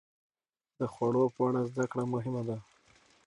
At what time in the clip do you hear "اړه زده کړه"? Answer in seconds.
1.47-2.03